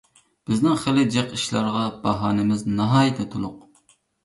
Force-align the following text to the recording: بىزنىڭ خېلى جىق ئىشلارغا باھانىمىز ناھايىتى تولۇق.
بىزنىڭ 0.51 0.79
خېلى 0.83 1.03
جىق 1.17 1.35
ئىشلارغا 1.35 1.85
باھانىمىز 2.07 2.67
ناھايىتى 2.81 3.29
تولۇق. 3.37 3.97